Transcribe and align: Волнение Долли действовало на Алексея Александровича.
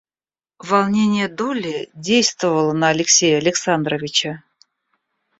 Волнение 0.57 1.27
Долли 1.27 1.91
действовало 1.93 2.73
на 2.73 2.89
Алексея 2.89 3.37
Александровича. 3.37 4.41